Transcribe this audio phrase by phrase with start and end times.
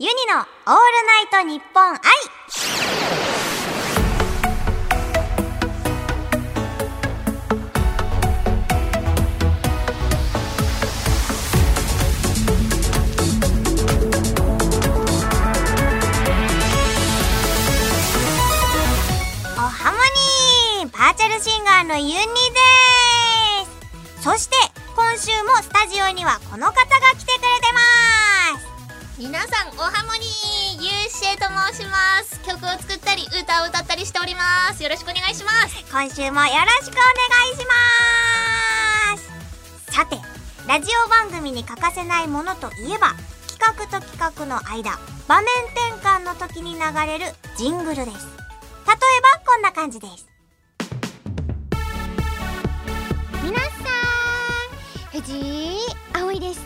[0.00, 0.46] ユニのオール
[1.08, 1.98] ナイトニッポン愛
[19.56, 19.98] おハモ
[20.84, 22.14] ニーバーチャルシンガーのユニで
[24.20, 24.22] す。
[24.22, 24.54] そして
[24.94, 26.76] 今週もスタジオにはこの方が
[27.18, 27.77] 来てくれてます。
[29.18, 30.20] 皆さんおはもに
[30.78, 32.40] ゆうしえと申します。
[32.46, 34.80] 曲を作ったり歌を歌ったりしております。
[34.84, 35.74] よろしくお願いします。
[35.90, 37.66] 今週もよろしくお願いし
[39.10, 39.92] ます。
[39.92, 40.14] さて
[40.68, 43.16] ラジオ番組に欠かせないものといえば
[43.48, 47.24] 企画と企画の間場面転換の時に流れる
[47.56, 48.06] ジングルです。
[48.06, 50.28] 例えばこんな感じです。
[53.42, 55.78] 皆さん藤井
[56.12, 56.60] 葵です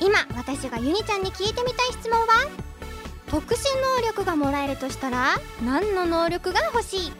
[0.00, 2.26] 今私がユニちゃんに聞いてみたい質問は？
[3.28, 3.58] 特殊
[3.98, 7.12] 能力がもらえるとしたら何の能力が欲しい？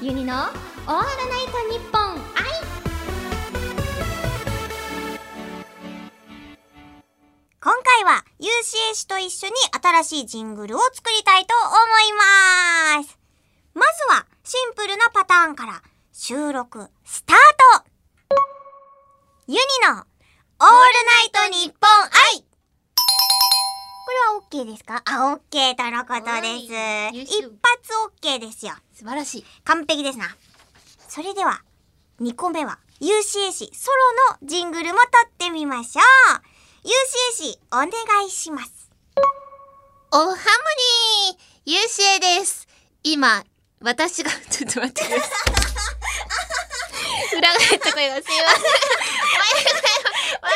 [0.00, 2.20] ユニのオールナイトニッポン愛
[7.60, 11.74] 今回は UCA 氏と一緒に新しいジングルを作りたいと思
[12.08, 12.12] い
[12.98, 13.18] ます。
[13.74, 17.36] まずはシンプルなパターンから収録スター
[17.78, 17.84] ト。
[19.46, 19.60] ユニ
[19.96, 20.04] の
[20.62, 22.44] オールナイトニッポン愛
[24.04, 25.02] これは OK ですか？
[25.06, 27.34] あ、OK とのことです。
[27.36, 28.74] 一発 OK ですよ。
[28.92, 30.36] 素晴らしい完璧ですな。
[31.08, 31.62] それでは、
[32.20, 36.04] 2個目は UCA 氏ソロのジングルも撮ってみましょう。
[36.86, 36.90] UCA
[37.52, 37.88] 氏お願
[38.26, 38.90] いします。
[40.12, 40.38] おはもに
[41.64, 42.68] ゆうしえです
[43.02, 43.44] 今
[43.80, 45.28] 私が ちょっと待ってくださ
[47.32, 48.62] い裏返った声がすいません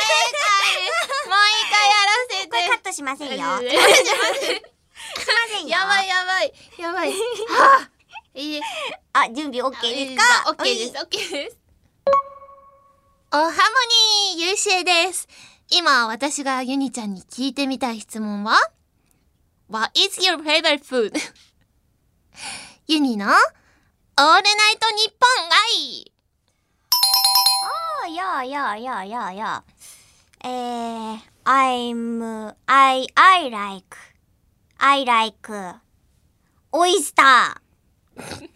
[0.07, 3.35] もう一回やらせてこれカットしませんよ。
[3.35, 3.69] しまうんせ
[5.59, 5.69] んよ。
[5.69, 7.15] やばいやばいやばいは
[7.81, 7.89] あ
[8.33, 8.61] いい
[9.13, 10.51] あ、準備 OK ですか？
[10.51, 11.57] オッケーです、オッケーです。
[13.33, 13.51] おはも
[14.35, 15.27] にゆうしえです。
[15.69, 18.55] 今、私がユニちゃんに聞いてみたい質問は
[19.69, 21.13] ?What is your favorite food?
[22.87, 23.35] ユニのオール
[24.19, 24.43] ナイ
[24.79, 26.11] トニッポン愛
[28.05, 29.63] おややややや。
[30.43, 33.97] えー、I'm, I, I like,
[34.77, 35.51] I like,
[36.71, 37.25] オイスター。
[37.25, 38.47] あ、わかる。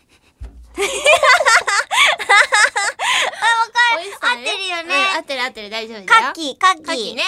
[4.22, 5.20] 合ってるようん合ね。
[5.20, 6.08] ってる合ってる、大丈夫だよ。
[6.08, 6.86] カッキー、カッキー。
[6.86, 7.24] カキね。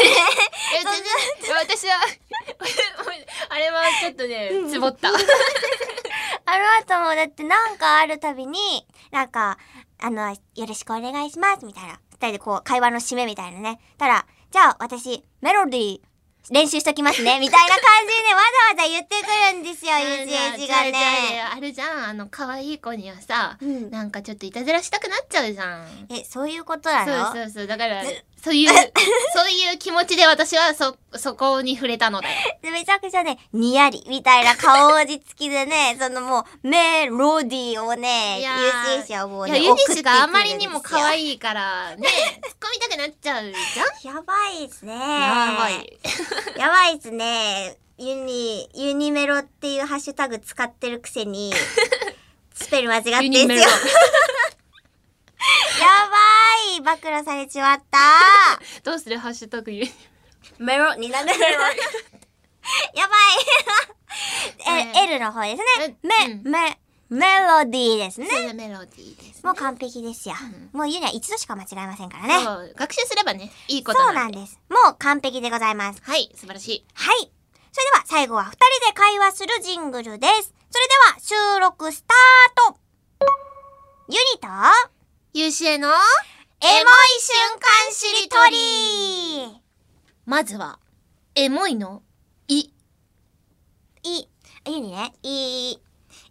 [1.59, 1.99] 私は、
[3.49, 5.09] あれはちょっとね、つぼった。
[5.13, 5.19] あの
[6.79, 9.57] 後もだってなんかあるたびに、なんか、
[9.99, 11.99] あの、よろしくお願いします、みたいな。
[12.11, 13.79] 二人でこう、会話の締めみたいなね。
[13.97, 16.01] たら、じゃあ私、メロディー、
[16.49, 18.41] 練習しときますね、みたいな感じでね、わ
[18.75, 21.41] ざわざ言ってくるんですよ、 ゆちえちがね。
[21.55, 26.07] あるじゃん、あの、可愛い子にはさ、うんなんかちょっといたずらしたくなっちゃうじゃん。
[26.09, 27.25] え、そういうことなの？
[27.27, 27.67] そうそうそう。
[27.67, 28.03] だから、
[28.43, 28.69] そういう、
[29.35, 32.57] そういう気持ちで私はそ、そこに触れたのだよ。
[32.61, 41.03] でめちゃくちゃね、にやり、みたいな顔文字付きでね、 そのもう、メロディーをね、ゆーちえちはもうね、ユニシがあまりにも可い。
[41.03, 44.93] 愛いから、ね、突っ込みたくなっちゃうじゃんやばいですね。
[44.93, 45.99] やばい。
[46.91, 47.77] やばいですね。
[47.97, 51.53] ユニ、ユニメロっていうハッシュタグ使ってるくせに、
[52.53, 53.47] スペル間違ってんすよ。
[53.47, 53.65] や
[56.09, 56.17] ば
[56.75, 56.81] い。
[56.81, 57.97] 暴露されちまった。
[58.83, 59.17] どうする？
[59.17, 59.91] ハッシュタグユニ
[60.59, 60.93] メロ。
[60.95, 61.27] になる。
[62.93, 63.15] やば
[64.73, 64.89] い。
[64.93, 65.95] え、え L の方ですね。
[66.03, 66.51] えめ、うん。
[66.51, 66.79] め、
[67.11, 68.27] メロディーですね。
[68.53, 69.41] メロディーです、ね。
[69.43, 70.35] もう完璧ですよ。
[70.71, 72.43] もうユニは一度しか間違えませんからね。
[72.43, 74.47] そう学習すればね、いいことそうなんで。
[74.47, 74.57] す。
[74.69, 76.01] もう完璧でございます。
[76.01, 76.85] はい、素晴らしい。
[76.93, 77.17] はい。
[77.73, 80.53] それでは最後は二人で会会話するジングルです。
[80.69, 82.79] それでは収録スタート
[84.07, 84.47] ユニと？
[85.33, 85.89] ゆうしえの？
[85.89, 85.95] エモい
[87.19, 89.61] 瞬間しりとり
[90.25, 90.79] まずは
[91.35, 92.03] エモいの？
[92.47, 92.71] い
[94.03, 94.29] い、
[94.65, 95.77] ユニね、い、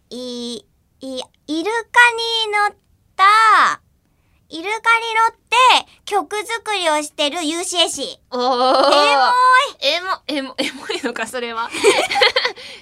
[0.09, 0.65] い、
[1.01, 2.75] い、イルカに乗っ
[3.15, 3.81] た、
[4.49, 5.55] イルカに乗って
[6.05, 8.19] 曲作りをしてる有志絵師。
[8.29, 8.41] おー。
[9.81, 11.69] エモエモエモエモいのかそれは。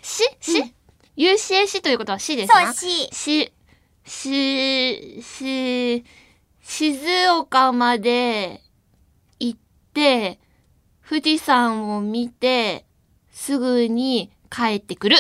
[0.02, 0.74] し し？
[1.16, 3.54] 有志絵師ということはしですそう、なし、し
[4.06, 6.06] しし
[6.62, 8.62] 静岡まで
[9.40, 9.60] 行っ
[9.94, 10.40] て
[11.08, 12.86] 富士山を見て
[13.32, 15.18] すぐに帰ってくる。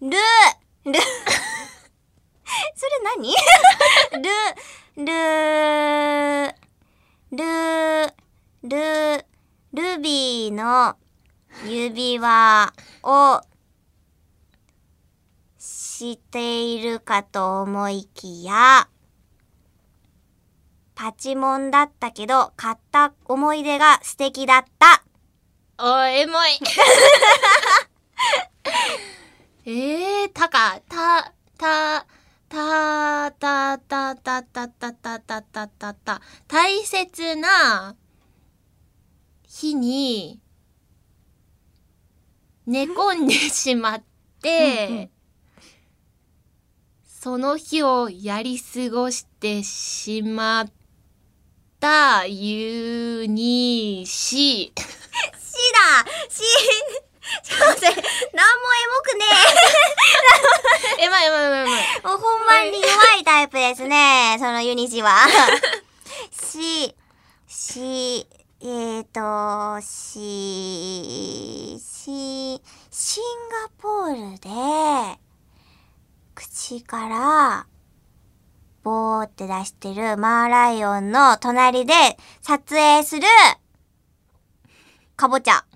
[0.00, 0.10] る、
[0.84, 0.98] る、
[2.74, 3.34] それ何？
[4.22, 5.04] る、
[7.36, 7.44] る、
[8.62, 9.26] る、る、
[9.72, 10.96] ルビーの
[11.64, 12.72] 指輪
[13.02, 13.40] を
[15.58, 18.88] しているかと思いきや、
[20.94, 25.02] パチモンだったけど、買った思い出が素敵だった。
[25.78, 26.58] おエモい
[37.72, 37.96] な
[39.44, 40.40] 日に
[42.66, 44.02] 寝込んでしまっ
[44.42, 45.10] て
[47.04, 50.72] その日をやり過ごしてしまっ
[51.80, 54.64] たゆにし。
[54.64, 54.72] しだ。
[56.28, 56.42] し、
[57.44, 59.24] ちょっと待って、なんもエモくね
[60.98, 61.04] え。
[61.04, 62.90] えまいえまいえまいえまいもう本番に弱
[63.20, 65.16] いタイプですね、そのユニシは。
[66.32, 66.94] し、
[67.62, 68.26] し、
[68.60, 72.60] えーと、し、し、
[72.90, 74.50] シンガポールで、
[76.34, 77.68] 口から、
[78.82, 81.94] ボーって出してるマーライオンの隣で
[82.40, 83.22] 撮影する、
[85.14, 85.62] かぼちゃ。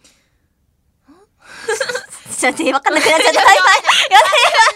[2.37, 3.33] ちょっとわかんなくなっちゃった。
[3.33, 3.45] やばいやば
[4.73, 4.76] い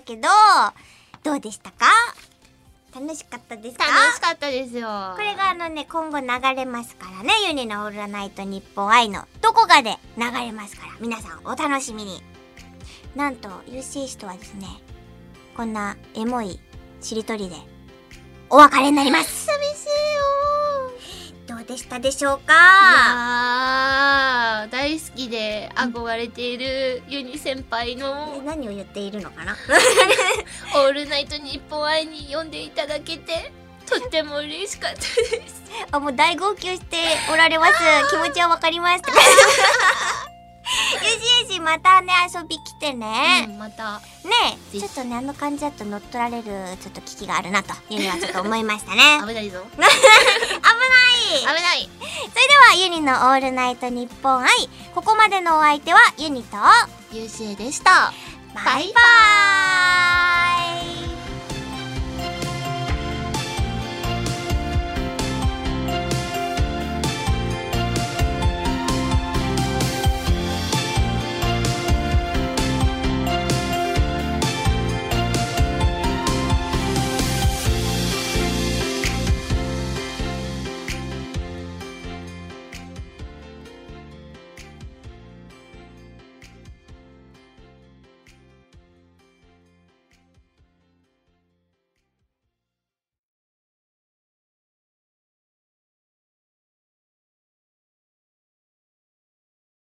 [0.15, 0.27] けど、
[1.23, 1.85] どうでしたか？
[2.93, 3.85] 楽しかったですか？
[3.85, 4.87] 楽しかったですよ。
[5.15, 12.21] これがあのね、今後流れますからね、ユニのオールナイトニッポン愛のどこかで流れますから、皆さんお楽しみに。
[13.15, 14.67] なんと、UC とはですね、
[15.55, 16.59] こんなエモい
[17.01, 17.55] しりとりで、
[18.49, 19.45] お別れになります。
[19.45, 19.91] 寂しいよ
[21.71, 29.55] でしたでしょういかやー大好きで憧れているユニ先輩えの何を言っているのかな
[30.75, 33.53] 「オールナイトニッポン愛」に読んでいただけて
[33.85, 35.05] とっても嬉しかったで
[35.47, 36.97] す あ、もう大号泣して
[37.31, 37.73] おられます。
[38.09, 39.03] 気持ちはわかります。
[40.93, 41.09] ゆ
[41.47, 43.47] しゆしまたね、遊び来てね。
[43.49, 43.99] うんまた。
[43.99, 46.43] ねちょっとね、あの感じだと乗っ取られる、
[46.81, 49.19] ちょっと危機があるな、というのはちょっと思いましたね。
[49.27, 49.65] 危ないぞ。
[49.71, 49.89] 危ない。
[51.39, 51.89] 危ない。
[52.29, 54.49] それでは、ユニのオールナイトニッポン愛。
[54.93, 56.57] ここまでのお相手は、ユニと、
[57.11, 58.13] ゆうしえでした。
[58.53, 60.30] バイバーイ